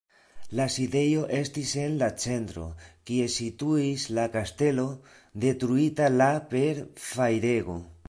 La 0.59 0.63
sidejo 0.75 1.25
estis 1.39 1.73
en 1.81 1.99
la 1.99 2.07
centro, 2.23 2.65
kie 3.11 3.29
situis 3.35 4.09
la 4.21 4.27
kastelo, 4.39 4.89
detruita 5.47 6.13
la 6.19 6.35
per 6.57 6.69
fajrego. 7.11 7.83